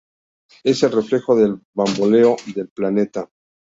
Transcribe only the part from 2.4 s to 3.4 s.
del planeta.